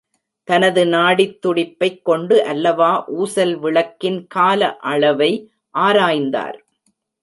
[0.47, 5.31] தனது நாடித் துடிப்பைக் கொண்டு அல்லவா ஊசல் விளக்கின் கால அளவை
[5.75, 6.57] ஆராய்ந்தார்!